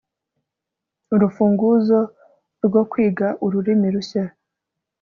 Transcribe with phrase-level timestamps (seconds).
[1.13, 1.99] Urufunguzo
[2.65, 4.23] rwo kwiga ururimi rushya